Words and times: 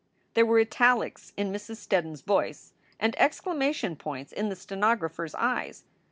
There 0.33 0.47
were 0.47 0.59
italics 0.59 1.31
in 1.37 1.53
Mrs. 1.53 1.75
Steddon 1.75 2.13
s 2.13 2.21
voice 2.21 2.73
and 2.99 3.15
exclamation 3.19 3.95
points 3.95 4.31
in 4.31 4.49
the 4.49 4.55
stenographer 4.55 5.25
s 5.25 5.35
eyes. 5.35 5.83